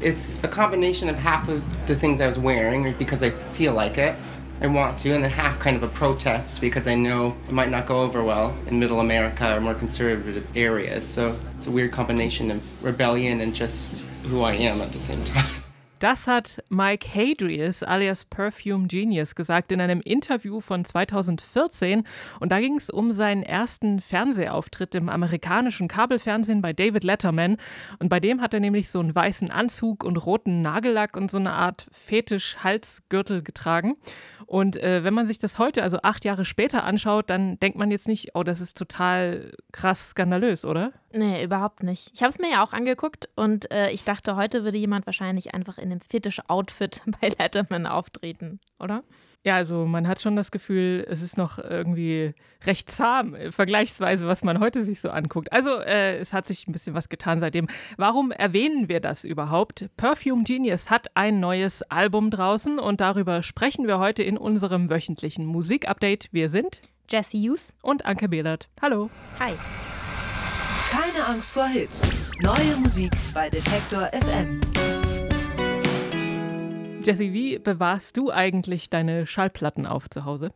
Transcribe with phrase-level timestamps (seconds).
[0.00, 3.98] It's a combination of half of the things I was wearing because I feel like
[3.98, 4.14] it,
[4.60, 7.70] I want to, and then half kind of a protest because I know it might
[7.70, 11.06] not go over well in middle America or more conservative areas.
[11.06, 13.92] So it's a weird combination of rebellion and just
[14.24, 15.57] who I am at the same time.
[15.98, 22.04] Das hat Mike Hadrius alias Perfume Genius gesagt in einem Interview von 2014.
[22.38, 27.56] Und da ging es um seinen ersten Fernsehauftritt im amerikanischen Kabelfernsehen bei David Letterman.
[27.98, 31.38] Und bei dem hat er nämlich so einen weißen Anzug und roten Nagellack und so
[31.38, 33.96] eine Art Fetisch-Halsgürtel getragen.
[34.48, 37.90] Und äh, wenn man sich das heute, also acht Jahre später, anschaut, dann denkt man
[37.90, 40.92] jetzt nicht, oh, das ist total krass skandalös, oder?
[41.12, 42.10] Nee, überhaupt nicht.
[42.14, 45.52] Ich habe es mir ja auch angeguckt und äh, ich dachte, heute würde jemand wahrscheinlich
[45.52, 49.04] einfach in einem Fetisch-Outfit bei Letterman auftreten, oder?
[49.44, 52.34] Ja, also man hat schon das Gefühl, es ist noch irgendwie
[52.66, 55.52] recht zahm, äh, vergleichsweise, was man heute sich so anguckt.
[55.52, 57.68] Also äh, es hat sich ein bisschen was getan seitdem.
[57.96, 59.88] Warum erwähnen wir das überhaupt?
[59.96, 65.46] Perfume Genius hat ein neues Album draußen und darüber sprechen wir heute in unserem wöchentlichen
[65.46, 66.28] Musikupdate.
[66.32, 68.68] Wir sind Jesse Hughes und Anke Behlert.
[68.82, 69.08] Hallo.
[69.38, 69.54] Hi.
[70.90, 72.12] Keine Angst vor Hits.
[72.40, 74.60] Neue Musik bei Detektor FM.
[77.04, 80.52] Jessie, wie bewahrst du eigentlich deine Schallplatten auf zu Hause?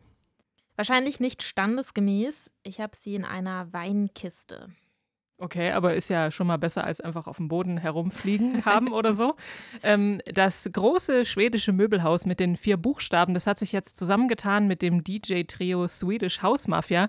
[0.75, 2.51] Wahrscheinlich nicht standesgemäß.
[2.63, 4.69] Ich habe sie in einer Weinkiste.
[5.37, 9.13] Okay, aber ist ja schon mal besser als einfach auf dem Boden herumfliegen haben oder
[9.13, 9.35] so.
[9.81, 14.81] Ähm, das große schwedische Möbelhaus mit den vier Buchstaben, das hat sich jetzt zusammengetan mit
[14.81, 17.07] dem DJ-Trio Swedish House Mafia.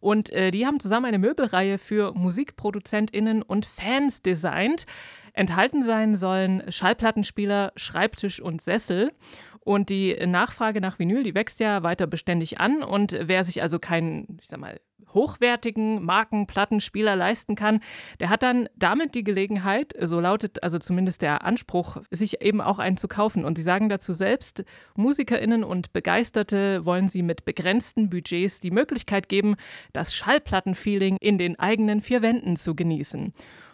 [0.00, 4.84] Und äh, die haben zusammen eine Möbelreihe für MusikproduzentInnen und Fans designt.
[5.32, 9.12] Enthalten sein sollen Schallplattenspieler, Schreibtisch und Sessel.
[9.60, 12.82] Und die Nachfrage nach Vinyl, die wächst ja weiter beständig an.
[12.82, 14.80] Und wer sich also keinen, ich sag mal,
[15.14, 17.80] hochwertigen Markenplattenspieler leisten kann,
[18.20, 22.78] der hat dann damit die Gelegenheit, so lautet also zumindest der Anspruch, sich eben auch
[22.78, 23.44] einen zu kaufen.
[23.44, 24.64] Und sie sagen dazu selbst,
[24.96, 29.56] MusikerInnen und Begeisterte wollen sie mit begrenzten Budgets die Möglichkeit geben,
[29.92, 33.32] das Schallplattenfeeling in den eigenen vier Wänden zu genießen.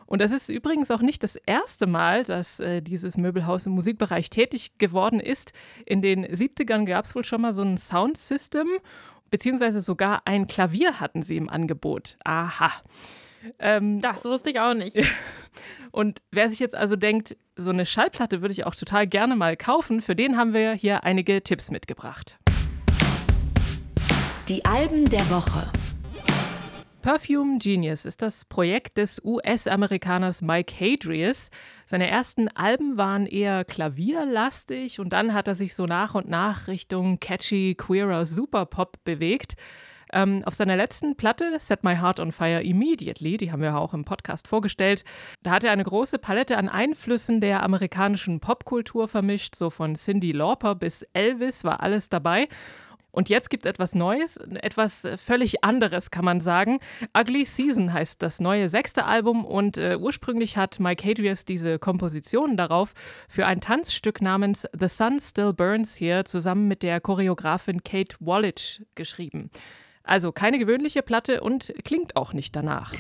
[0.09, 4.31] Und das ist übrigens auch nicht das erste Mal, dass äh, dieses Möbelhaus im Musikbereich
[4.31, 5.53] tätig geworden ist.
[5.85, 8.67] In den 70ern gab es wohl schon mal so ein Soundsystem,
[9.31, 12.17] beziehungsweise sogar ein Klavier hatten sie im Angebot.
[12.25, 12.73] Aha.
[13.59, 14.97] Ähm, das wusste ich auch nicht.
[15.91, 19.59] Und wer sich jetzt also denkt, so eine Schallplatte würde ich auch total gerne mal
[19.59, 22.39] kaufen, für den haben wir hier einige Tipps mitgebracht.
[24.49, 25.71] Die Alben der Woche.
[27.01, 31.51] Perfume Genius ist das Projekt des US-Amerikaners Mike Hadrius.
[31.87, 36.67] Seine ersten Alben waren eher klavierlastig und dann hat er sich so nach und nach
[36.67, 39.55] Richtung catchy, queerer Superpop bewegt.
[40.13, 43.95] Ähm, auf seiner letzten Platte, Set My Heart on Fire Immediately, die haben wir auch
[43.95, 45.05] im Podcast vorgestellt,
[45.43, 50.33] da hat er eine große Palette an Einflüssen der amerikanischen Popkultur vermischt, so von Cindy
[50.33, 52.49] Lauper bis Elvis war alles dabei.
[53.11, 56.79] Und jetzt gibt es etwas Neues, etwas völlig anderes, kann man sagen.
[57.19, 62.57] Ugly Season heißt das neue sechste Album und äh, ursprünglich hat Mike Hadrius diese Komposition
[62.57, 62.93] darauf
[63.29, 68.83] für ein Tanzstück namens The Sun Still Burns hier zusammen mit der Choreografin Kate Wallich
[68.95, 69.51] geschrieben.
[70.03, 72.93] Also keine gewöhnliche Platte und klingt auch nicht danach.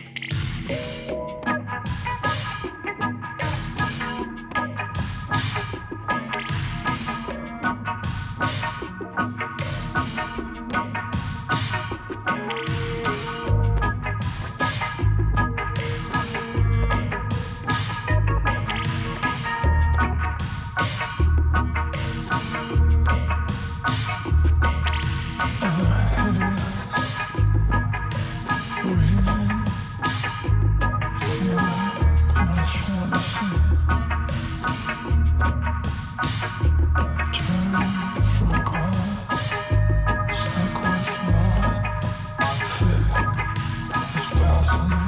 [44.86, 45.07] now.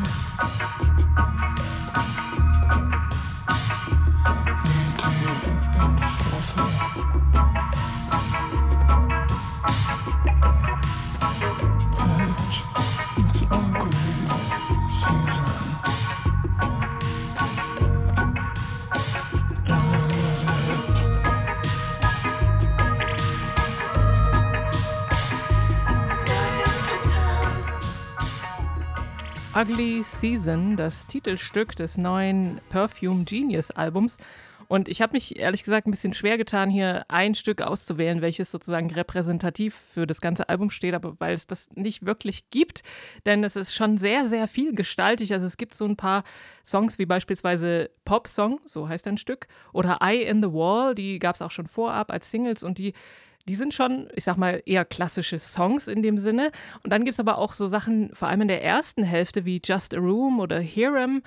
[29.60, 34.16] Ugly Season, das Titelstück des neuen Perfume Genius Albums.
[34.68, 38.50] Und ich habe mich ehrlich gesagt ein bisschen schwer getan, hier ein Stück auszuwählen, welches
[38.50, 42.82] sozusagen repräsentativ für das ganze Album steht, aber weil es das nicht wirklich gibt,
[43.26, 45.34] denn es ist schon sehr, sehr vielgestaltig.
[45.34, 46.24] Also es gibt so ein paar
[46.64, 51.18] Songs wie beispielsweise Pop Song, so heißt ein Stück, oder Eye in the Wall, die
[51.18, 52.94] gab es auch schon vorab als Singles und die
[53.48, 56.50] die sind schon, ich sag mal, eher klassische Songs in dem Sinne.
[56.82, 59.60] Und dann gibt es aber auch so Sachen, vor allem in der ersten Hälfte, wie
[59.64, 61.22] Just a Room oder Hear 'em.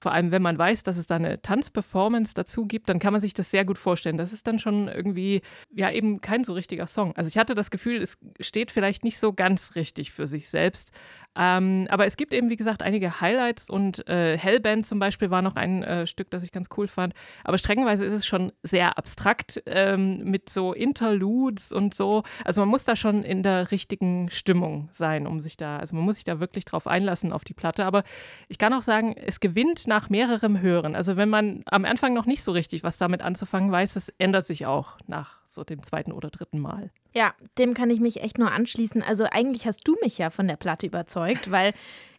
[0.00, 3.20] Vor allem, wenn man weiß, dass es da eine Tanzperformance dazu gibt, dann kann man
[3.20, 4.16] sich das sehr gut vorstellen.
[4.16, 5.42] Das ist dann schon irgendwie,
[5.74, 7.16] ja, eben kein so richtiger Song.
[7.16, 10.92] Also ich hatte das Gefühl, es steht vielleicht nicht so ganz richtig für sich selbst.
[11.38, 15.40] Ähm, aber es gibt eben, wie gesagt, einige Highlights und äh, Hellband zum Beispiel war
[15.40, 17.14] noch ein äh, Stück, das ich ganz cool fand.
[17.44, 22.24] Aber streckenweise ist es schon sehr abstrakt ähm, mit so Interludes und so.
[22.44, 26.04] Also man muss da schon in der richtigen Stimmung sein, um sich da, also man
[26.04, 27.84] muss sich da wirklich drauf einlassen auf die Platte.
[27.84, 28.02] Aber
[28.48, 30.96] ich kann auch sagen, es gewinnt nach mehrerem Hören.
[30.96, 34.44] Also wenn man am Anfang noch nicht so richtig was damit anzufangen weiß, es ändert
[34.44, 36.90] sich auch nach so dem zweiten oder dritten Mal.
[37.12, 39.02] Ja, dem kann ich mich echt nur anschließen.
[39.02, 41.72] Also eigentlich hast du mich ja von der Platte überzeugt, weil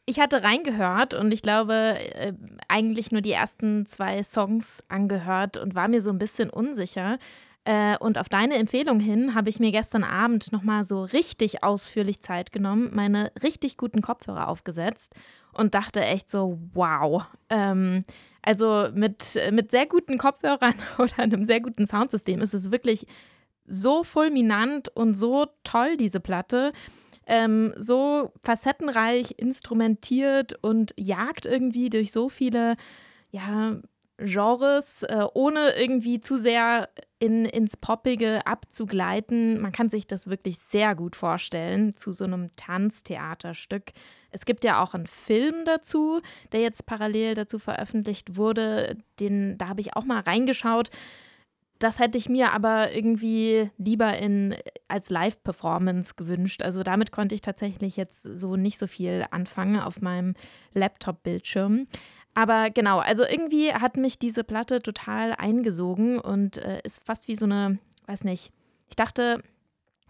[0.06, 1.74] ich hatte reingehört und ich glaube,
[2.16, 2.34] äh,
[2.68, 7.18] eigentlich nur die ersten zwei Songs angehört und war mir so ein bisschen unsicher.
[7.64, 12.22] Äh, und auf deine Empfehlung hin habe ich mir gestern Abend nochmal so richtig ausführlich
[12.22, 15.14] Zeit genommen, meine richtig guten Kopfhörer aufgesetzt
[15.54, 17.26] und dachte echt so, wow.
[17.50, 18.06] Ähm,
[18.42, 23.06] also mit, mit sehr guten Kopfhörern oder einem sehr guten Soundsystem ist es wirklich
[23.66, 26.74] so fulminant und so toll, diese Platte.
[27.28, 32.76] Ähm, so facettenreich instrumentiert und jagt irgendwie durch so viele
[33.30, 33.80] ja,
[34.18, 36.90] Genres, äh, ohne irgendwie zu sehr
[37.20, 39.62] in, ins Poppige abzugleiten.
[39.62, 43.92] Man kann sich das wirklich sehr gut vorstellen zu so einem Tanztheaterstück.
[44.32, 46.22] Es gibt ja auch einen Film dazu,
[46.52, 48.98] der jetzt parallel dazu veröffentlicht wurde.
[49.20, 50.90] Den, da habe ich auch mal reingeschaut.
[51.80, 54.56] Das hätte ich mir aber irgendwie lieber in,
[54.90, 56.62] als Live-Performance gewünscht.
[56.62, 60.36] Also damit konnte ich tatsächlich jetzt so nicht so viel anfangen auf meinem
[60.74, 61.88] Laptop-Bildschirm.
[62.36, 67.36] Aber genau, also irgendwie hat mich diese Platte total eingesogen und äh, ist fast wie
[67.36, 68.52] so eine, weiß nicht,
[68.90, 69.42] ich dachte,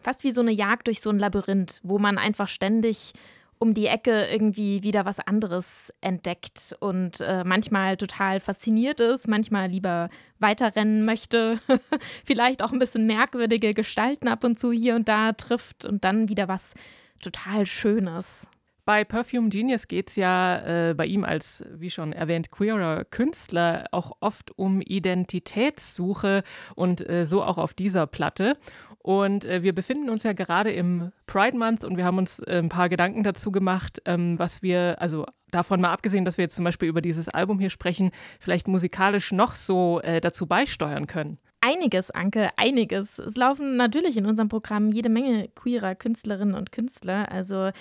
[0.01, 3.13] fast wie so eine Jagd durch so ein Labyrinth, wo man einfach ständig
[3.59, 9.69] um die Ecke irgendwie wieder was anderes entdeckt und äh, manchmal total fasziniert ist, manchmal
[9.69, 10.09] lieber
[10.39, 11.59] weiterrennen möchte,
[12.25, 16.29] vielleicht auch ein bisschen merkwürdige Gestalten ab und zu hier und da trifft und dann
[16.29, 16.73] wieder was
[17.19, 18.47] total Schönes.
[18.89, 23.85] Bei Perfume Genius geht es ja äh, bei ihm als, wie schon erwähnt, queerer Künstler
[23.91, 26.41] auch oft um Identitätssuche
[26.73, 28.57] und äh, so auch auf dieser Platte.
[29.01, 32.57] Und äh, wir befinden uns ja gerade im Pride Month und wir haben uns äh,
[32.57, 36.55] ein paar Gedanken dazu gemacht, ähm, was wir, also davon mal abgesehen, dass wir jetzt
[36.55, 41.39] zum Beispiel über dieses Album hier sprechen, vielleicht musikalisch noch so äh, dazu beisteuern können.
[41.61, 43.19] Einiges, Anke, einiges.
[43.19, 47.31] Es laufen natürlich in unserem Programm jede Menge queerer Künstlerinnen und Künstler.
[47.31, 47.71] Also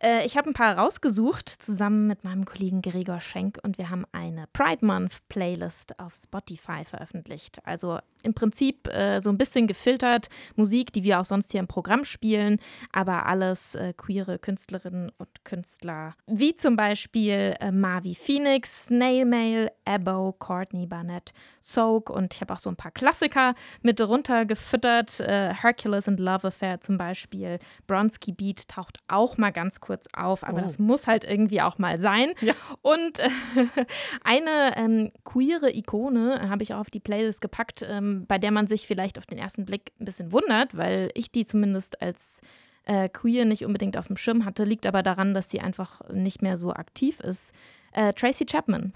[0.00, 4.04] äh, ich habe ein paar rausgesucht, zusammen mit meinem Kollegen Gregor Schenk und wir haben
[4.12, 7.58] eine Pride Month Playlist auf Spotify veröffentlicht.
[7.64, 11.68] Also im Prinzip äh, so ein bisschen gefiltert, Musik, die wir auch sonst hier im
[11.68, 12.60] Programm spielen,
[12.92, 19.70] aber alles äh, queere Künstlerinnen und Künstler, wie zum Beispiel äh, Marvi Phoenix, Snail Mail,
[19.84, 25.54] Abbo, Courtney Barnett, Soak und ich habe auch so ein paar Klassiker mit runtergefüttert, äh,
[25.54, 30.58] Hercules and Love Affair zum Beispiel, Bronski Beat taucht auch mal ganz kurz auf, aber
[30.58, 30.62] oh.
[30.62, 32.32] das muss halt irgendwie auch mal sein.
[32.40, 32.54] Ja.
[32.82, 33.20] Und
[34.24, 38.50] eine ähm, queere Ikone habe ich auch auf die Playlist gepackt, ähm, ähm, bei der
[38.50, 42.40] man sich vielleicht auf den ersten Blick ein bisschen wundert, weil ich die zumindest als
[42.84, 46.42] äh, queer nicht unbedingt auf dem Schirm hatte, liegt aber daran, dass sie einfach nicht
[46.42, 47.54] mehr so aktiv ist.
[47.92, 48.92] Äh, Tracy Chapman.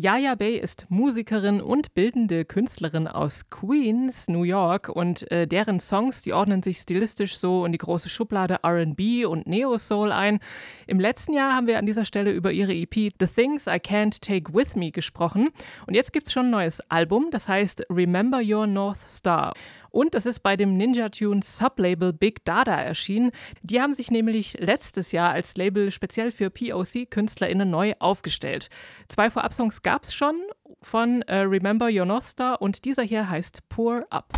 [0.00, 6.22] Yaya Bay ist Musikerin und bildende Künstlerin aus Queens, New York und äh, deren Songs,
[6.22, 10.38] die ordnen sich stilistisch so in die große Schublade RB und Neo-Soul ein.
[10.86, 14.22] Im letzten Jahr haben wir an dieser Stelle über ihre EP The Things I Can't
[14.22, 15.50] Take With Me gesprochen
[15.86, 19.52] und jetzt gibt es schon ein neues Album, das heißt Remember Your North Star.
[19.90, 23.30] Und es ist bei dem Ninja Tunes Sublabel Big Dada erschienen.
[23.62, 28.68] Die haben sich nämlich letztes Jahr als Label speziell für POC-KünstlerInnen neu aufgestellt.
[29.08, 30.36] Zwei Vorabsongs gab es schon
[30.82, 34.32] von äh, Remember Your North Star und dieser hier heißt Pour Up.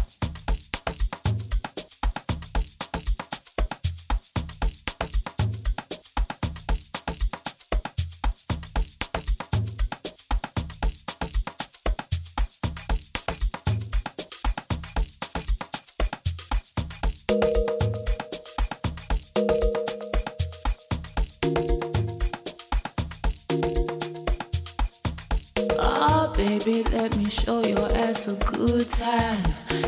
[26.42, 29.42] Baby, let me show your ass a good time.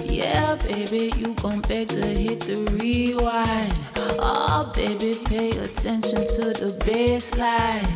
[0.04, 3.74] Yeah, baby, you gon' beg to hit the rewind.
[4.20, 7.88] Oh, baby, pay attention to the baseline.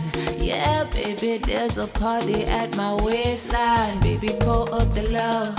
[0.45, 4.01] Yeah, baby, there's a party at my waistline.
[4.01, 5.55] Baby, pull up the love.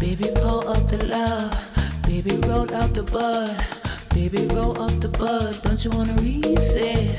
[0.00, 1.50] Baby, pull up the love.
[2.06, 3.56] Baby, roll up the bud.
[4.14, 5.52] Baby, roll up the bud.
[5.64, 7.10] Don't you wanna reset?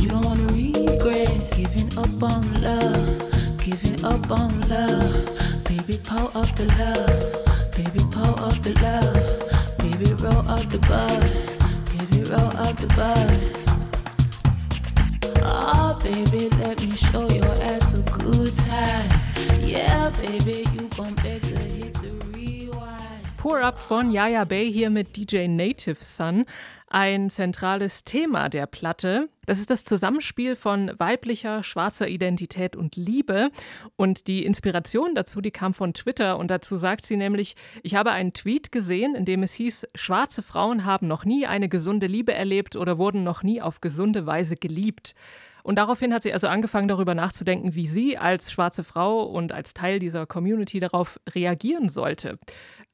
[0.00, 3.29] You don't wanna regret giving up on love.
[3.70, 5.14] Giving up on love.
[5.62, 7.06] Baby, pull up the love.
[7.76, 9.14] Baby, pull up the love.
[9.78, 11.22] Baby, roll up the bud.
[11.86, 13.40] Baby, roll up the bud.
[15.46, 19.08] Oh, baby, let me show your ass a good time.
[19.60, 20.66] Yeah, baby,
[23.40, 26.44] Pour Up von Yaya Bay hier mit DJ Native Son.
[26.88, 29.30] Ein zentrales Thema der Platte.
[29.46, 33.50] Das ist das Zusammenspiel von weiblicher, schwarzer Identität und Liebe.
[33.96, 36.36] Und die Inspiration dazu, die kam von Twitter.
[36.36, 40.42] Und dazu sagt sie nämlich, ich habe einen Tweet gesehen, in dem es hieß, schwarze
[40.42, 44.56] Frauen haben noch nie eine gesunde Liebe erlebt oder wurden noch nie auf gesunde Weise
[44.56, 45.14] geliebt.
[45.62, 49.74] Und daraufhin hat sie also angefangen, darüber nachzudenken, wie sie als schwarze Frau und als
[49.74, 52.38] Teil dieser Community darauf reagieren sollte.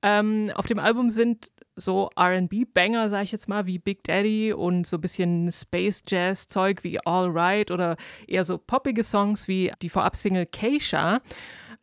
[0.02, 4.86] Ähm, auf dem Album sind so RB-Banger, sag ich jetzt mal, wie Big Daddy und
[4.86, 9.90] so ein bisschen Space Jazz-Zeug wie All Right oder eher so poppige Songs wie die
[9.90, 11.20] Vorab-Single Keisha.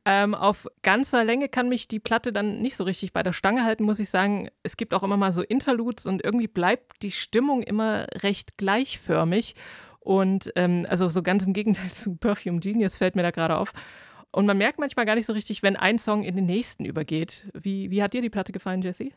[0.06, 3.64] Ähm, auf ganzer Länge kann mich die Platte dann nicht so richtig bei der Stange
[3.64, 4.50] halten, muss ich sagen.
[4.64, 9.56] Es gibt auch immer mal so Interludes und irgendwie bleibt die Stimmung immer recht gleichförmig.
[10.00, 13.74] Und ähm, also so ganz im Gegenteil zu Perfume Genius fällt mir da gerade auf.
[14.34, 17.46] Und man merkt manchmal gar nicht so richtig, wenn ein Song in den nächsten übergeht.
[17.54, 19.14] Wie, wie hat dir die Platte gefallen, Jessie?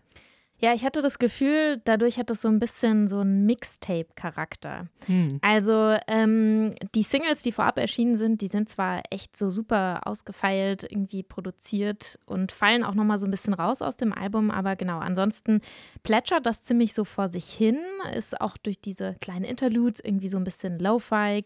[0.58, 4.88] Ja, ich hatte das Gefühl, dadurch hat es so ein bisschen so einen Mixtape-Charakter.
[5.06, 5.38] Hm.
[5.42, 10.86] Also ähm, die Singles, die vorab erschienen sind, die sind zwar echt so super ausgefeilt,
[10.90, 14.98] irgendwie produziert und fallen auch nochmal so ein bisschen raus aus dem Album, aber genau,
[14.98, 15.60] ansonsten
[16.02, 17.78] plätschert das ziemlich so vor sich hin,
[18.14, 21.42] ist auch durch diese kleinen Interludes irgendwie so ein bisschen low-fi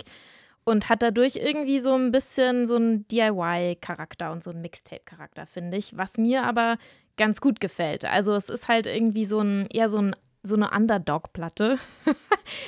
[0.70, 5.76] und hat dadurch irgendwie so ein bisschen so einen DIY-Charakter und so einen Mixtape-Charakter, finde
[5.76, 6.78] ich, was mir aber
[7.16, 8.04] ganz gut gefällt.
[8.04, 11.78] Also es ist halt irgendwie so ein, eher so ein so eine Underdog-Platte.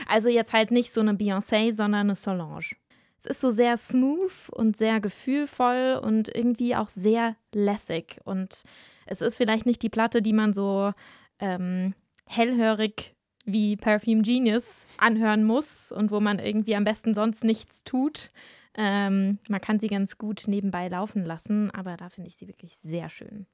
[0.08, 2.76] also jetzt halt nicht so eine Beyoncé, sondern eine Solange.
[3.18, 8.18] Es ist so sehr smooth und sehr gefühlvoll und irgendwie auch sehr lässig.
[8.24, 8.64] Und
[9.06, 10.92] es ist vielleicht nicht die Platte, die man so
[11.38, 11.94] ähm,
[12.26, 13.14] hellhörig
[13.44, 18.30] wie Perfume Genius anhören muss und wo man irgendwie am besten sonst nichts tut.
[18.74, 22.76] Ähm, man kann sie ganz gut nebenbei laufen lassen, aber da finde ich sie wirklich
[22.82, 23.46] sehr schön.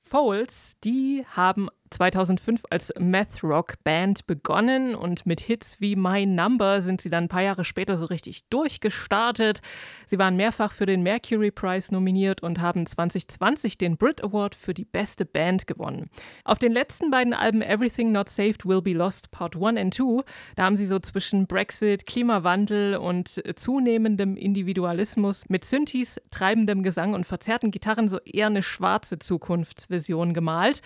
[0.00, 6.80] Foles, die haben 2005 als Math Rock Band begonnen und mit Hits wie My Number
[6.80, 9.60] sind sie dann ein paar Jahre später so richtig durchgestartet.
[10.06, 14.74] Sie waren mehrfach für den Mercury Prize nominiert und haben 2020 den Brit Award für
[14.74, 16.08] die beste Band gewonnen.
[16.44, 20.22] Auf den letzten beiden Alben Everything Not Saved Will Be Lost Part 1 and 2,
[20.56, 27.26] da haben sie so zwischen Brexit, Klimawandel und zunehmendem Individualismus mit Synthes, treibendem Gesang und
[27.26, 30.82] verzerrten Gitarren so eher eine schwarze Zukunftsvision gemalt.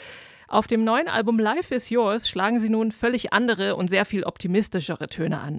[0.49, 4.23] Auf dem neuen Album Life is Yours schlagen sie nun völlig andere und sehr viel
[4.23, 5.57] optimistischere Töne an.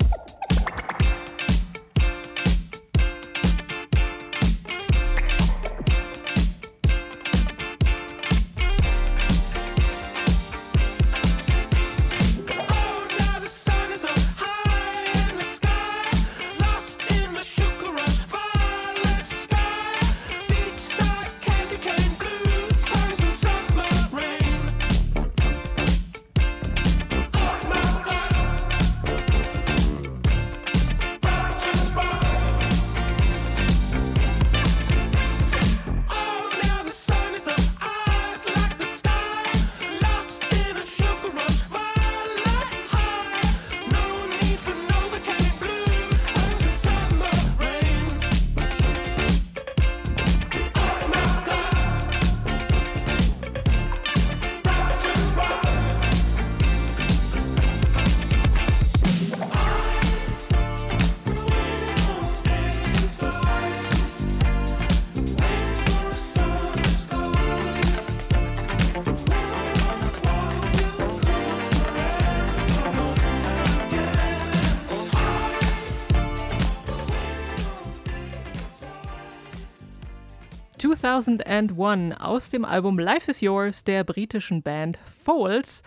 [81.07, 85.81] 2001 aus dem Album Life is Yours der britischen Band Foles.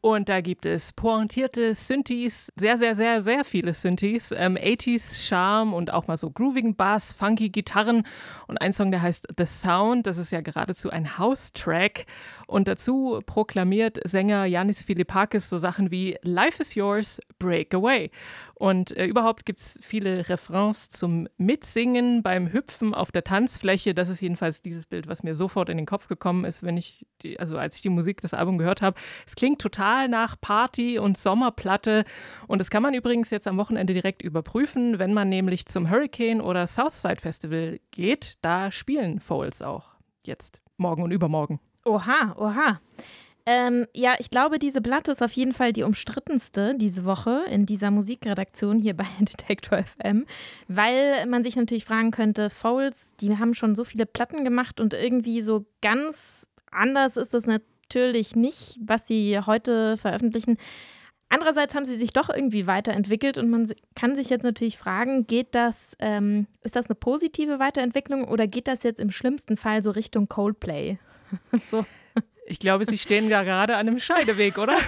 [0.00, 5.74] Und da gibt es pointierte Synthes, sehr, sehr, sehr, sehr viele Synthes, ähm, 80s Charme
[5.74, 8.04] und auch mal so groovigen Bass, funky Gitarren
[8.46, 12.06] und ein Song, der heißt The Sound, das ist ja geradezu ein House-Track
[12.46, 18.10] und dazu proklamiert Sänger Yanis Philippakis so Sachen wie Life is yours, break away.
[18.54, 23.94] Und äh, überhaupt gibt es viele Refrains zum Mitsingen beim Hüpfen auf der Tanzfläche.
[23.94, 27.06] Das ist jedenfalls dieses Bild, was mir sofort in den Kopf gekommen ist, wenn ich,
[27.22, 28.98] die, also als ich die Musik, das Album gehört habe.
[29.26, 32.04] Es klingt total nach Party und Sommerplatte.
[32.46, 36.40] Und das kann man übrigens jetzt am Wochenende direkt überprüfen, wenn man nämlich zum Hurricane
[36.40, 38.34] oder Southside Festival geht.
[38.42, 39.94] Da spielen Foles auch
[40.24, 41.60] jetzt, morgen und übermorgen.
[41.84, 42.80] Oha, oha.
[43.46, 47.66] Ähm, ja, ich glaube, diese Platte ist auf jeden Fall die umstrittenste diese Woche in
[47.66, 50.26] dieser Musikredaktion hier bei Detektor FM,
[50.68, 54.94] weil man sich natürlich fragen könnte, Fouls, die haben schon so viele Platten gemacht und
[54.94, 60.56] irgendwie so ganz anders ist das natürlich nicht, was sie heute veröffentlichen.
[61.28, 65.54] Andererseits haben sie sich doch irgendwie weiterentwickelt und man kann sich jetzt natürlich fragen, geht
[65.54, 69.90] das, ähm, ist das eine positive Weiterentwicklung oder geht das jetzt im schlimmsten Fall so
[69.90, 70.98] Richtung Coldplay?
[71.66, 71.84] so.
[72.46, 74.76] Ich glaube, Sie stehen da gerade an einem Scheideweg, oder?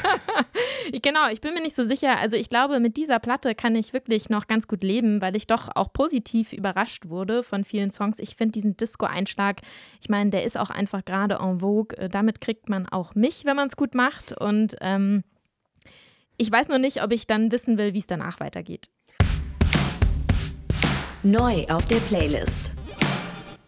[1.02, 2.16] Genau, ich bin mir nicht so sicher.
[2.16, 5.48] Also ich glaube, mit dieser Platte kann ich wirklich noch ganz gut leben, weil ich
[5.48, 8.20] doch auch positiv überrascht wurde von vielen Songs.
[8.20, 9.62] Ich finde diesen Disco-Einschlag,
[10.00, 11.98] ich meine, der ist auch einfach gerade en vogue.
[11.98, 14.30] Äh, Damit kriegt man auch mich, wenn man es gut macht.
[14.30, 15.24] Und ähm,
[16.36, 18.88] ich weiß nur nicht, ob ich dann wissen will, wie es danach weitergeht.
[21.24, 22.76] Neu auf der Playlist.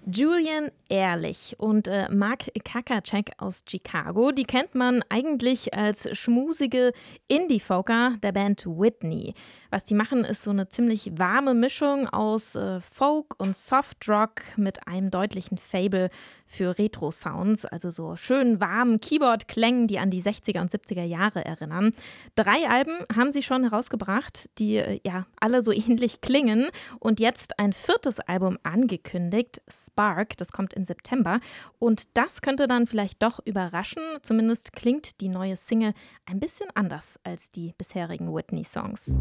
[0.06, 6.92] Julian Ehrlich und äh, Mark Kakacek aus Chicago, die kennt man eigentlich als schmusige
[7.28, 9.34] Indie-Folker der Band Whitney.
[9.70, 14.88] Was die machen, ist so eine ziemlich warme Mischung aus äh, Folk und Softrock mit
[14.88, 16.08] einem deutlichen Fable
[16.46, 21.92] für Retro-Sounds, also so schön warmen Keyboard-Klängen, die an die 60er und 70er Jahre erinnern.
[22.34, 26.68] Drei Alben haben sie schon herausgebracht, die äh, ja alle so ähnlich klingen
[26.98, 31.40] und jetzt ein viertes Album angekündigt, Spark, das kommt im September
[31.78, 35.92] und das könnte dann vielleicht doch überraschen, zumindest klingt die neue Single
[36.24, 39.18] ein bisschen anders als die bisherigen Whitney-Songs.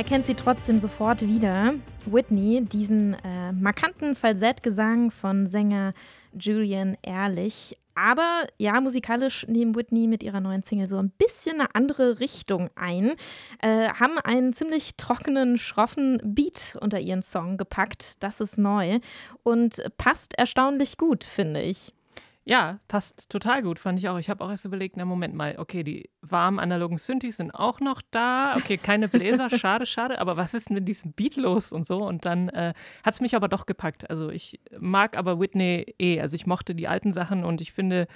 [0.00, 1.74] Erkennt sie trotzdem sofort wieder.
[2.06, 5.92] Whitney, diesen äh, markanten Falsettgesang von Sänger
[6.32, 7.76] Julian Ehrlich.
[7.94, 12.70] Aber ja, musikalisch nehmen Whitney mit ihrer neuen Single so ein bisschen eine andere Richtung
[12.76, 13.12] ein.
[13.60, 18.16] Äh, haben einen ziemlich trockenen, schroffen Beat unter ihren Song gepackt.
[18.20, 19.00] Das ist neu
[19.42, 21.92] und passt erstaunlich gut, finde ich.
[22.44, 24.18] Ja, passt total gut, fand ich auch.
[24.18, 27.80] Ich habe auch erst überlegt, na Moment mal, okay, die warmen analogen Synthes sind auch
[27.80, 28.56] noch da.
[28.56, 30.18] Okay, keine Bläser, schade, schade.
[30.18, 32.02] Aber was ist denn mit diesem Beat los und so?
[32.02, 32.72] Und dann äh,
[33.04, 34.08] hat es mich aber doch gepackt.
[34.08, 36.20] Also ich mag aber Whitney eh.
[36.20, 38.08] Also ich mochte die alten Sachen und ich finde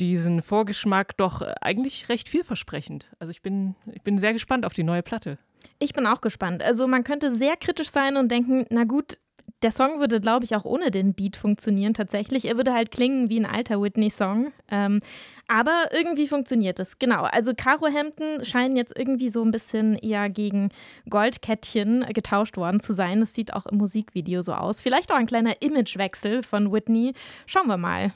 [0.00, 3.12] diesen Vorgeschmack doch äh, eigentlich recht vielversprechend.
[3.18, 5.38] Also ich bin, ich bin sehr gespannt auf die neue Platte.
[5.78, 6.62] Ich bin auch gespannt.
[6.62, 9.18] Also man könnte sehr kritisch sein und denken, na gut,
[9.62, 12.46] der Song würde, glaube ich, auch ohne den Beat funktionieren tatsächlich.
[12.46, 14.52] Er würde halt klingen wie ein alter Whitney-Song.
[14.70, 15.00] Ähm,
[15.48, 16.98] aber irgendwie funktioniert es.
[16.98, 17.22] Genau.
[17.24, 20.70] Also Karohemden scheinen jetzt irgendwie so ein bisschen eher gegen
[21.08, 23.20] Goldkettchen getauscht worden zu sein.
[23.20, 24.80] Das sieht auch im Musikvideo so aus.
[24.80, 27.14] Vielleicht auch ein kleiner Imagewechsel von Whitney.
[27.46, 28.12] Schauen wir mal.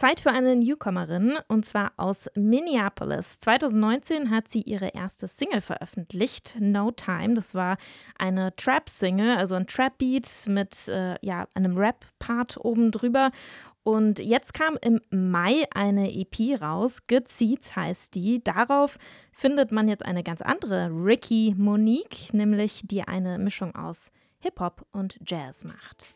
[0.00, 3.38] Zeit für eine Newcomerin und zwar aus Minneapolis.
[3.40, 7.34] 2019 hat sie ihre erste Single veröffentlicht, No Time.
[7.34, 7.76] Das war
[8.18, 13.30] eine Trap-Single, also ein Trap-Beat mit äh, ja, einem Rap-Part oben drüber.
[13.82, 18.44] Und jetzt kam im Mai eine EP raus, Good Seeds heißt die.
[18.44, 18.98] Darauf
[19.32, 25.18] findet man jetzt eine ganz andere Ricky Monique, nämlich die eine Mischung aus Hip-Hop und
[25.24, 26.14] Jazz macht.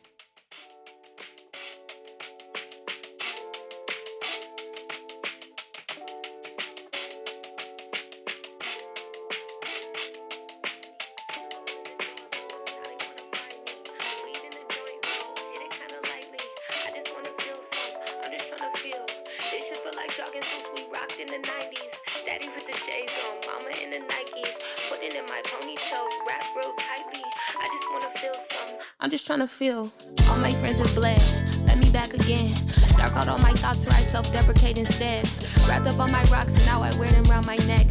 [29.05, 29.93] I'm just trying to feel.
[30.31, 31.23] All my friends have bled.
[31.67, 32.55] Let me back again.
[32.97, 35.29] Dark out all my thoughts I self deprecate instead.
[35.69, 37.87] Wrapped up on my rocks and now I wear them around my neck.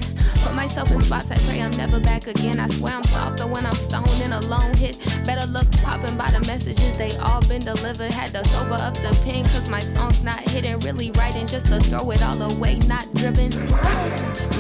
[0.54, 2.60] Put myself in spots I pray I'm never back again.
[2.60, 5.00] I swear I'm softer when I'm stoned and alone hit.
[5.26, 8.14] Better look popping by the messages, they all been delivered.
[8.14, 10.78] Had to sober up the pen cause my song's not hidden.
[10.82, 13.50] Really writing just to throw it all away, not driven.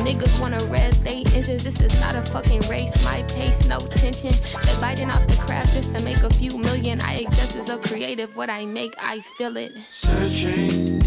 [0.01, 1.63] Niggas wanna red they inches.
[1.63, 3.05] This is not a fucking race.
[3.05, 4.31] My pace, no tension.
[4.63, 7.01] They biting off the craft just to make a few million.
[7.01, 8.35] I exist as a creative.
[8.35, 9.77] What I make, I feel it.
[9.87, 11.03] Searching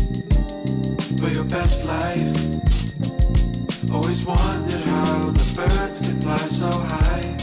[1.18, 2.55] for your best life.
[3.92, 7.36] Always wondered how the birds could fly so high.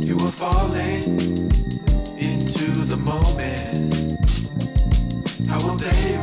[0.00, 1.18] You were falling
[2.18, 4.18] into the moment.
[5.48, 6.16] How will they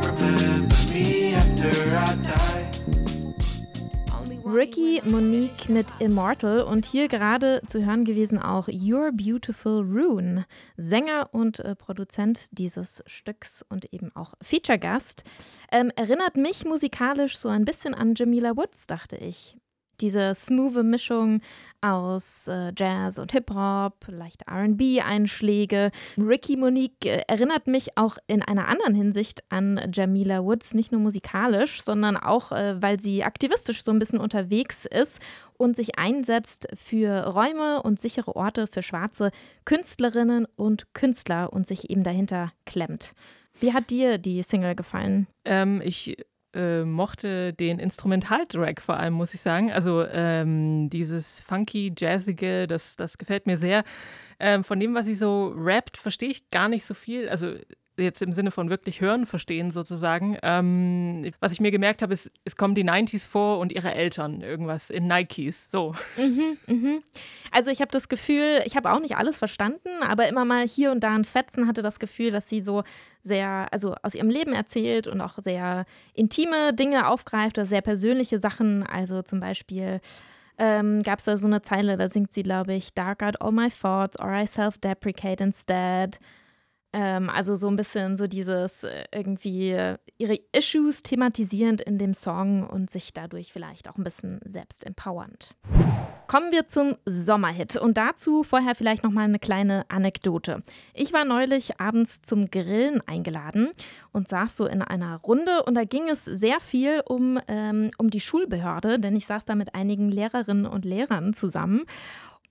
[4.52, 10.44] Ricky Monique mit Immortal und hier gerade zu hören gewesen auch Your Beautiful Rune,
[10.76, 15.24] Sänger und äh, Produzent dieses Stücks und eben auch Feature-Gast.
[15.70, 19.56] Ähm, erinnert mich musikalisch so ein bisschen an Jamila Woods, dachte ich.
[20.00, 21.40] Diese smooth Mischung
[21.82, 25.90] aus äh, Jazz und Hip-Hop, leichte RB-Einschläge.
[26.18, 31.00] Ricky Monique äh, erinnert mich auch in einer anderen Hinsicht an Jamila Woods, nicht nur
[31.00, 35.20] musikalisch, sondern auch, äh, weil sie aktivistisch so ein bisschen unterwegs ist
[35.58, 39.30] und sich einsetzt für Räume und sichere Orte für schwarze
[39.64, 43.14] Künstlerinnen und Künstler und sich eben dahinter klemmt.
[43.60, 45.26] Wie hat dir die Single gefallen?
[45.44, 46.16] Ähm, ich
[46.54, 49.72] äh, mochte den Instrumentaltrack vor allem, muss ich sagen.
[49.72, 53.84] Also ähm, dieses funky, jazzige, das, das gefällt mir sehr.
[54.38, 57.28] Ähm, von dem, was sie so rappt, verstehe ich gar nicht so viel.
[57.28, 57.54] Also
[58.02, 60.36] jetzt im Sinne von wirklich hören, verstehen sozusagen.
[60.42, 64.40] Ähm, was ich mir gemerkt habe, ist, es kommen die 90s vor und ihre Eltern,
[64.40, 65.70] irgendwas in Nikes.
[65.70, 65.94] So.
[66.16, 67.02] Mhm, mhm.
[67.50, 70.90] Also ich habe das Gefühl, ich habe auch nicht alles verstanden, aber immer mal hier
[70.90, 72.82] und da ein Fetzen hatte das Gefühl, dass sie so
[73.22, 75.84] sehr, also aus ihrem Leben erzählt und auch sehr
[76.14, 78.84] intime Dinge aufgreift oder sehr persönliche Sachen.
[78.84, 80.00] Also zum Beispiel
[80.58, 83.52] ähm, gab es da so eine Zeile, da singt sie, glaube ich, Dark out all
[83.52, 86.18] my thoughts or I self-deprecate instead.
[86.92, 92.12] Ähm, also so ein bisschen so dieses äh, irgendwie äh, ihre Issues thematisierend in dem
[92.12, 95.54] Song und sich dadurch vielleicht auch ein bisschen selbst empowernd.
[96.26, 100.62] Kommen wir zum Sommerhit und dazu vorher vielleicht noch mal eine kleine Anekdote.
[100.94, 103.70] Ich war neulich abends zum Grillen eingeladen
[104.12, 108.10] und saß so in einer Runde und da ging es sehr viel um, ähm, um
[108.10, 111.82] die Schulbehörde, denn ich saß da mit einigen Lehrerinnen und Lehrern zusammen.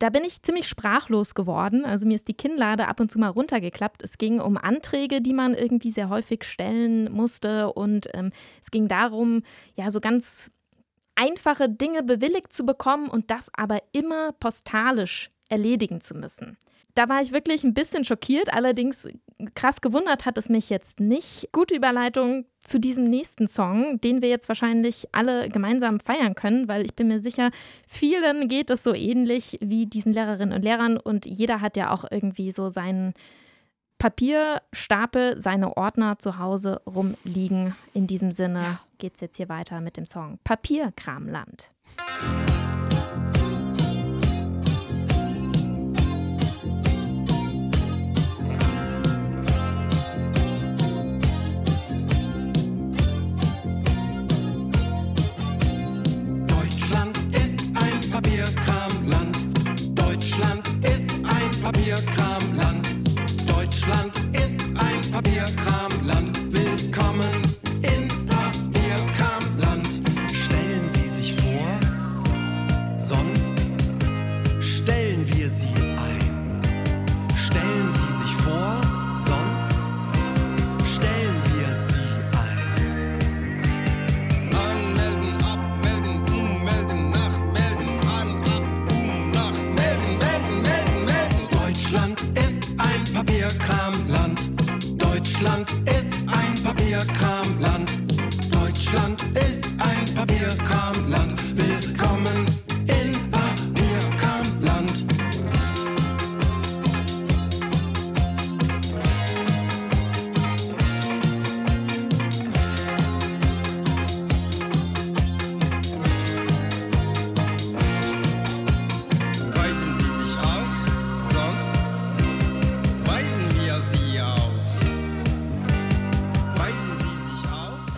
[0.01, 1.85] Da bin ich ziemlich sprachlos geworden.
[1.85, 4.01] Also mir ist die Kinnlade ab und zu mal runtergeklappt.
[4.01, 7.71] Es ging um Anträge, die man irgendwie sehr häufig stellen musste.
[7.71, 8.31] Und ähm,
[8.63, 9.43] es ging darum,
[9.75, 10.49] ja, so ganz
[11.13, 16.57] einfache Dinge bewilligt zu bekommen und das aber immer postalisch erledigen zu müssen.
[16.95, 19.07] Da war ich wirklich ein bisschen schockiert, allerdings
[19.53, 21.49] krass gewundert hat es mich jetzt nicht.
[21.51, 26.85] Gute Überleitung zu diesem nächsten Song, den wir jetzt wahrscheinlich alle gemeinsam feiern können, weil
[26.85, 27.51] ich bin mir sicher,
[27.87, 32.05] vielen geht es so ähnlich wie diesen Lehrerinnen und Lehrern und jeder hat ja auch
[32.09, 33.13] irgendwie so seinen
[33.97, 37.75] Papierstapel, seine Ordner zu Hause rumliegen.
[37.93, 41.71] In diesem Sinne geht es jetzt hier weiter mit dem Song Papierkramland.
[41.97, 42.70] Deutschland
[58.21, 59.37] Papierkramland.
[59.95, 62.87] Deutschland ist ein Papierkramland.
[63.47, 66.00] Deutschland ist ein Papierkramland.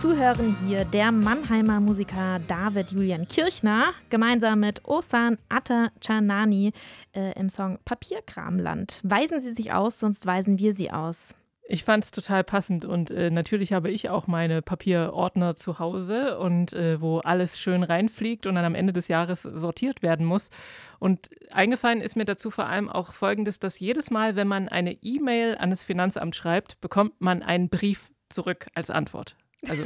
[0.04, 6.74] Zuhören hier der Mannheimer Musiker David Julian Kirchner gemeinsam mit Osan Atta Chanani
[7.16, 9.00] äh, im Song Papierkramland.
[9.02, 11.34] Weisen Sie sich aus, sonst weisen wir Sie aus.
[11.66, 16.38] Ich fand es total passend und äh, natürlich habe ich auch meine Papierordner zu Hause
[16.38, 20.50] und äh, wo alles schön reinfliegt und dann am Ende des Jahres sortiert werden muss.
[20.98, 24.92] Und eingefallen ist mir dazu vor allem auch Folgendes, dass jedes Mal, wenn man eine
[25.02, 29.34] E-Mail an das Finanzamt schreibt, bekommt man einen Brief zurück als Antwort.
[29.68, 29.84] Also,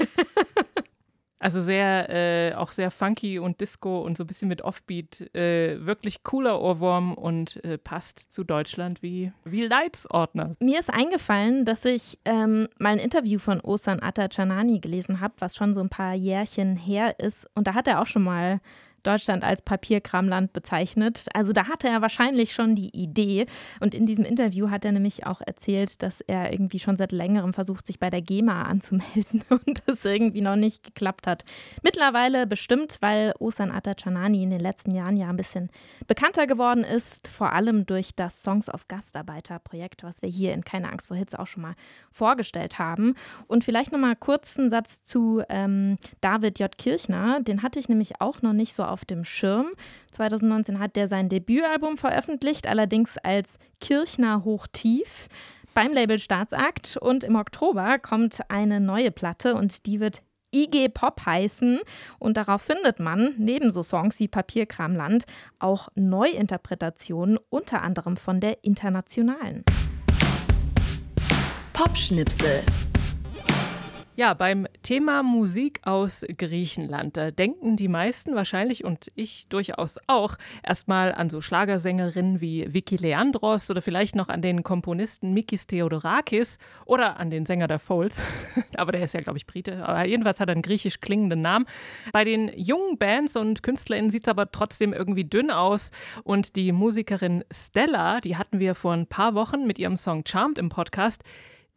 [1.40, 5.34] also sehr, äh, auch sehr funky und Disco und so ein bisschen mit Offbeat.
[5.34, 10.50] Äh, wirklich cooler Ohrwurm und äh, passt zu Deutschland wie, wie Leitsordner.
[10.60, 15.34] Mir ist eingefallen, dass ich ähm, mal ein Interview von Osan Atta Chanani gelesen habe,
[15.38, 17.48] was schon so ein paar Jährchen her ist.
[17.54, 18.60] Und da hat er auch schon mal
[19.02, 21.26] Deutschland als Papierkramland bezeichnet.
[21.34, 23.46] Also da hatte er wahrscheinlich schon die Idee.
[23.80, 27.54] Und in diesem Interview hat er nämlich auch erzählt, dass er irgendwie schon seit längerem
[27.54, 31.44] versucht, sich bei der GEMA anzumelden und das irgendwie noch nicht geklappt hat.
[31.82, 35.70] Mittlerweile bestimmt, weil Osan Atta Chanani in den letzten Jahren ja ein bisschen
[36.06, 40.64] bekannter geworden ist, vor allem durch das Songs of Gastarbeiter Projekt, was wir hier in
[40.64, 41.74] Keine Angst vor Hitze auch schon mal
[42.10, 43.14] vorgestellt haben.
[43.46, 46.76] Und vielleicht noch mal kurz einen Satz zu ähm, David J.
[46.76, 47.40] Kirchner.
[47.40, 49.68] Den hatte ich nämlich auch noch nicht so auf dem Schirm.
[50.12, 55.28] 2019 hat der sein Debütalbum veröffentlicht, allerdings als Kirchner Hochtief
[55.74, 56.96] beim Label Staatsakt.
[56.96, 60.22] Und im Oktober kommt eine neue Platte und die wird
[60.52, 61.80] IG Pop heißen.
[62.18, 65.24] Und darauf findet man neben so Songs wie Papierkramland
[65.58, 69.64] auch Neuinterpretationen, unter anderem von der Internationalen.
[71.72, 72.62] Popschnipsel.
[74.18, 80.36] Ja, beim Thema Musik aus Griechenland, da denken die meisten wahrscheinlich und ich durchaus auch
[80.64, 86.58] erstmal an so Schlagersängerinnen wie Vicky Leandros oder vielleicht noch an den Komponisten Mikis Theodorakis
[86.84, 88.20] oder an den Sänger der Foles.
[88.76, 89.86] Aber der ist ja, glaube ich, Brite.
[89.86, 91.66] Aber jedenfalls hat er einen griechisch klingenden Namen.
[92.12, 95.92] Bei den jungen Bands und KünstlerInnen sieht es aber trotzdem irgendwie dünn aus.
[96.24, 100.58] Und die Musikerin Stella, die hatten wir vor ein paar Wochen mit ihrem Song Charmed
[100.58, 101.22] im Podcast,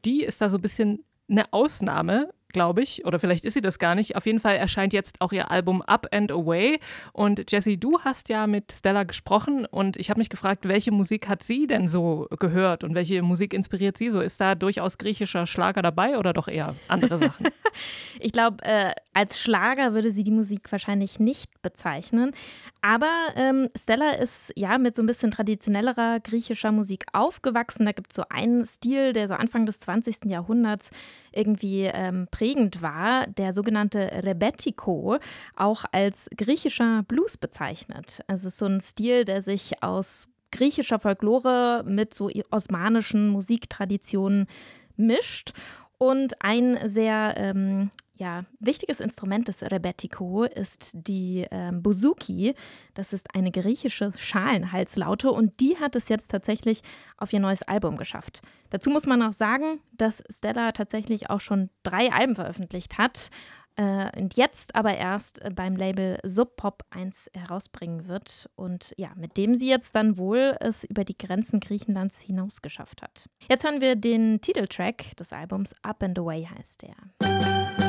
[0.05, 3.79] die ist da so ein bisschen eine Ausnahme, glaube ich, oder vielleicht ist sie das
[3.79, 4.15] gar nicht.
[4.15, 6.79] Auf jeden Fall erscheint jetzt auch ihr Album Up and Away.
[7.13, 11.27] Und Jessie, du hast ja mit Stella gesprochen und ich habe mich gefragt, welche Musik
[11.27, 14.21] hat sie denn so gehört und welche Musik inspiriert sie so?
[14.21, 17.47] Ist da durchaus griechischer Schlager dabei oder doch eher andere Sachen?
[18.19, 22.31] Ich glaube, äh, als Schlager würde sie die Musik wahrscheinlich nicht bezeichnen.
[22.81, 27.85] Aber ähm, Stella ist ja mit so ein bisschen traditionellerer griechischer Musik aufgewachsen.
[27.85, 30.25] Da gibt es so einen Stil, der so Anfang des 20.
[30.25, 30.91] Jahrhunderts
[31.33, 35.17] irgendwie ähm, prägend war, der sogenannte Rebetiko,
[35.55, 38.21] auch als griechischer Blues bezeichnet.
[38.27, 44.47] Also es ist so ein Stil, der sich aus griechischer Folklore mit so osmanischen Musiktraditionen
[44.97, 45.53] mischt.
[46.01, 52.55] Und ein sehr ähm, ja, wichtiges Instrument des Rebetiko ist die ähm, Bouzouki.
[52.95, 56.81] Das ist eine griechische Schalenhalslaute und die hat es jetzt tatsächlich
[57.17, 58.41] auf ihr neues Album geschafft.
[58.71, 63.29] Dazu muss man auch sagen, dass Stella tatsächlich auch schon drei Alben veröffentlicht hat
[63.75, 69.37] äh, und jetzt aber erst beim Label Sub Pop 1 herausbringen wird und ja, mit
[69.37, 73.29] dem sie jetzt dann wohl es über die Grenzen Griechenlands hinaus geschafft hat.
[73.49, 77.80] Jetzt hören wir den Titeltrack des Albums Up and Away heißt der.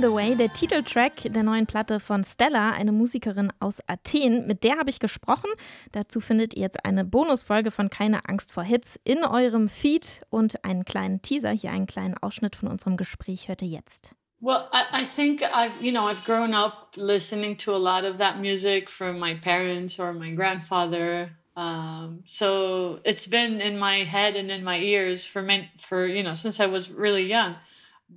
[0.00, 4.46] The Way, der Titeltrack der neuen Platte von Stella, eine Musikerin aus Athen.
[4.46, 5.50] Mit der habe ich gesprochen.
[5.90, 10.64] Dazu findet ihr jetzt eine Bonusfolge von Keine Angst vor Hits in eurem Feed und
[10.64, 11.50] einen kleinen Teaser.
[11.50, 14.14] Hier einen kleinen Ausschnitt von unserem Gespräch hört ihr jetzt.
[14.40, 18.18] Well, I, I think I've, you know, I've grown up listening to a lot of
[18.18, 21.32] that music from my parents or my grandfather.
[21.56, 26.34] Um, so it's been in my head and in my ears for for you know,
[26.34, 27.56] since I was really young.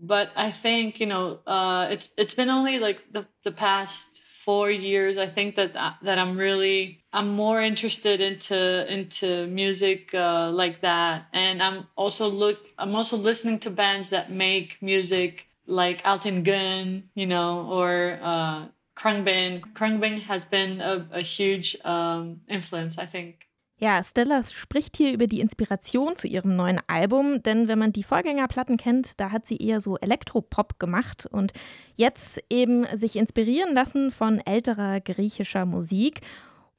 [0.01, 4.69] But I think you know, uh, it's it's been only like the the past four
[4.69, 5.17] years.
[5.17, 11.27] I think that that I'm really I'm more interested into into music uh, like that,
[11.33, 17.09] and I'm also look I'm also listening to bands that make music like Alton Gunn,
[17.15, 19.61] you know, or uh, Krungbin.
[19.73, 23.44] Krungbin has been a, a huge um, influence, I think.
[23.77, 28.03] Ja, Stella spricht hier über die Inspiration zu ihrem neuen Album, denn wenn man die
[28.03, 31.51] Vorgängerplatten kennt, da hat sie eher so Elektropop gemacht und
[31.97, 36.21] jetzt eben sich inspirieren lassen von älterer griechischer Musik.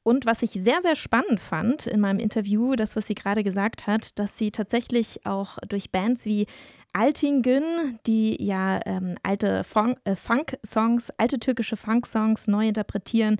[0.06, 3.88] Und was ich sehr, sehr spannend fand in meinem Interview, das, was sie gerade gesagt
[3.88, 6.46] hat, dass sie tatsächlich auch durch Bands wie
[6.92, 9.64] Altingen, die ja ähm, alte
[10.04, 13.38] äh, Funk-Songs, alte türkische Funk-Songs neu interpretieren,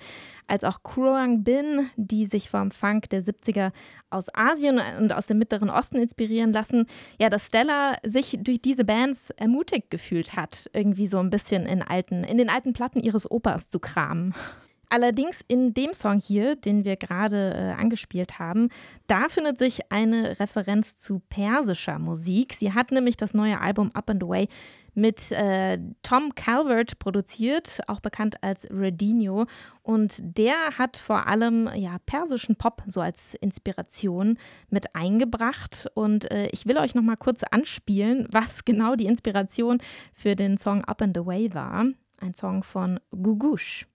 [0.48, 3.70] als auch Kruang Bin, die sich vom Funk der 70er
[4.11, 6.87] aus Asien und aus dem Mittleren Osten inspirieren lassen,
[7.20, 11.81] ja, dass Stella sich durch diese Bands ermutigt gefühlt hat, irgendwie so ein bisschen in,
[11.81, 14.35] alten, in den alten Platten ihres Opas zu kramen.
[14.88, 18.68] Allerdings in dem Song hier, den wir gerade äh, angespielt haben,
[19.07, 22.55] da findet sich eine Referenz zu persischer Musik.
[22.55, 24.49] Sie hat nämlich das neue Album Up and Away
[24.96, 29.44] mit äh, Tom Calvert produziert, auch bekannt als Redinho.
[29.83, 34.38] Und der hat vor allem ja, persischen Pop so als Inspiration
[34.70, 35.87] mit eingebracht.
[35.94, 39.79] Und äh, ich will euch noch mal kurz anspielen, was genau die Inspiration
[40.14, 41.85] für den Song Up and Away war.
[42.18, 43.87] Ein Song von Gugush.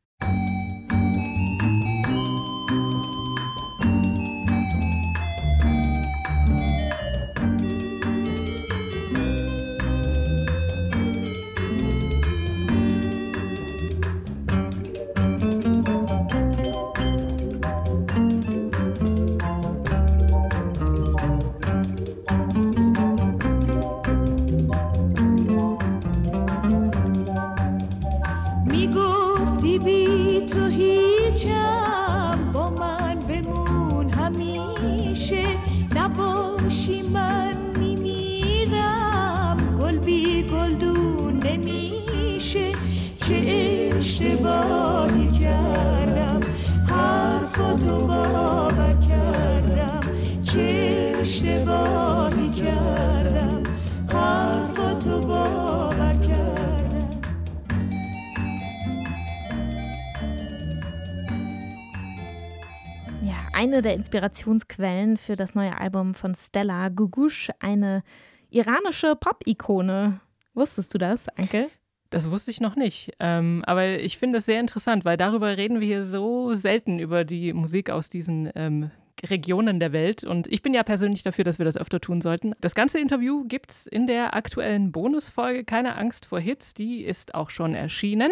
[63.62, 68.02] Eine der Inspirationsquellen für das neue Album von Stella, Gugush, eine
[68.50, 70.19] iranische Pop-Ikone.
[70.56, 71.69] Wusstest du das, Anke?
[72.10, 73.12] Das wusste ich noch nicht.
[73.19, 77.24] Ähm, aber ich finde es sehr interessant, weil darüber reden wir hier so selten über
[77.24, 78.89] die Musik aus diesen ähm,
[79.29, 80.23] Regionen der Welt.
[80.23, 82.53] Und ich bin ja persönlich dafür, dass wir das öfter tun sollten.
[82.62, 86.73] Das ganze Interview gibt es in der aktuellen Bonusfolge Keine Angst vor Hits.
[86.73, 88.31] Die ist auch schon erschienen.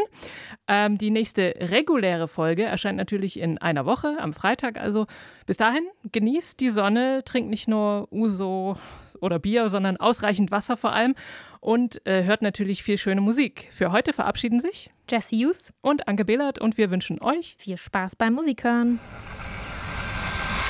[0.67, 4.80] Ähm, die nächste reguläre Folge erscheint natürlich in einer Woche, am Freitag.
[4.80, 5.08] Also
[5.45, 8.78] bis dahin genießt die Sonne, trinkt nicht nur Uso
[9.21, 11.15] oder Bier, sondern ausreichend Wasser vor allem
[11.60, 13.67] und äh, hört natürlich viel schöne Musik.
[13.71, 18.15] Für heute verabschieden sich Jesse Hughes und Anke Behlert und wir wünschen euch viel Spaß
[18.15, 18.99] beim Musikhören.